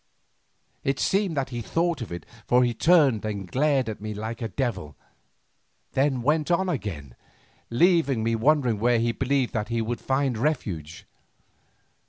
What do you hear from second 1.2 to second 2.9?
that he thought of it, for he